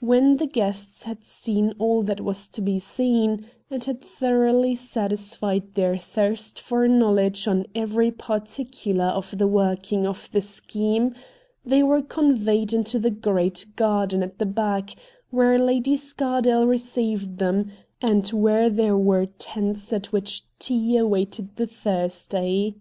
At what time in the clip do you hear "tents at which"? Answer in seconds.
19.26-20.46